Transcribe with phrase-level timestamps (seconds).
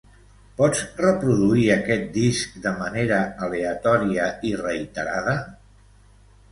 [0.59, 5.39] Pots reproduir aquest disc de manera aleatòria i reiterada?